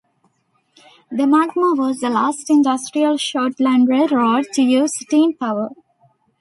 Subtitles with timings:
[1.11, 5.69] The Magma was the last industrial short line railroad to use steam power.